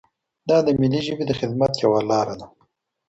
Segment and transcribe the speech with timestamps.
[0.49, 2.47] دا د ملي ژبي د خدمت یوه لاره ده.